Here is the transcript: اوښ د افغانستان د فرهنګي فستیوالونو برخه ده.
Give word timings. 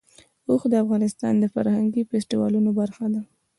اوښ 0.47 0.61
د 0.71 0.73
افغانستان 0.83 1.33
د 1.39 1.45
فرهنګي 1.53 2.01
فستیوالونو 2.09 2.69
برخه 2.79 3.05
ده. 3.13 3.21